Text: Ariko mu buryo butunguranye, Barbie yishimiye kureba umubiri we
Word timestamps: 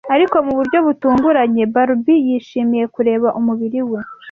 Ariko 0.15 0.35
mu 0.45 0.53
buryo 0.59 0.77
butunguranye, 0.87 1.63
Barbie 1.73 2.23
yishimiye 2.27 2.85
kureba 2.95 3.27
umubiri 3.39 3.81
we 3.89 3.99